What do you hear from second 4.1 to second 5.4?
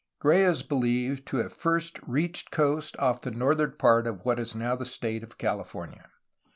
what is now the state of